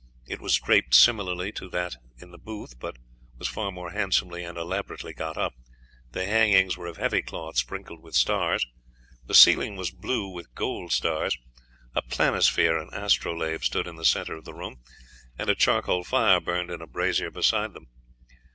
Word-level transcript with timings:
It 0.25 0.41
was 0.41 0.55
draped 0.57 0.95
similarly 0.95 1.51
to 1.51 1.69
that 1.69 1.97
in 2.17 2.31
the 2.31 2.39
booth, 2.39 2.79
but 2.79 2.97
was 3.37 3.47
far 3.47 3.71
more 3.71 3.91
handsomely 3.91 4.43
and 4.43 4.57
elaborately 4.57 5.13
got 5.13 5.37
up. 5.37 5.53
The 6.13 6.25
hangings 6.25 6.75
were 6.75 6.87
of 6.87 6.97
heavy 6.97 7.21
cloth 7.21 7.57
sprinkled 7.59 8.01
with 8.01 8.15
stars, 8.15 8.65
the 9.27 9.35
ceiling 9.35 9.75
was 9.75 9.91
blue 9.91 10.27
with 10.27 10.55
gold 10.55 10.91
stars, 10.91 11.37
a 11.93 12.01
planisphere 12.01 12.79
and 12.81 12.91
astrolabe 12.91 13.61
stood 13.63 13.85
in 13.85 13.95
the 13.97 14.03
centre 14.03 14.35
of 14.35 14.43
the 14.45 14.55
room, 14.55 14.79
and 15.37 15.51
a 15.51 15.55
charcoal 15.55 16.03
fire 16.03 16.39
burned 16.41 16.71
in 16.71 16.81
a 16.81 16.87
brazier 16.87 17.29
beside 17.29 17.75
them. 17.75 17.85